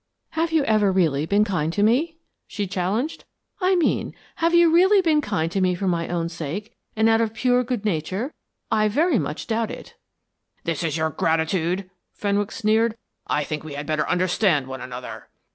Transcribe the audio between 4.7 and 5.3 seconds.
really been